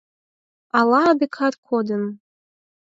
—Ала 0.77 1.01
адакат 1.11 1.53
кодын? 1.67 2.03